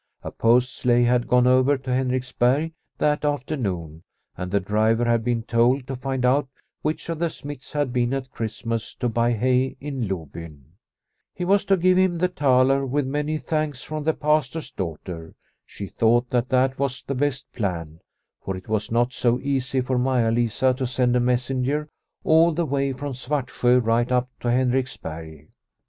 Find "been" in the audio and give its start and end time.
5.23-5.43, 7.93-8.11